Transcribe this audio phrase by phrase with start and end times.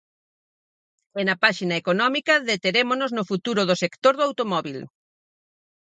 [1.19, 4.79] E na páxina económica deterémonos no futuro do sector do automóbil.